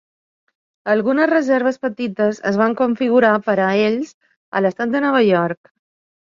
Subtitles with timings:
[0.93, 4.17] Algunes reserves petites es van configurar per a ells
[4.51, 5.75] a l'estat de Nova York.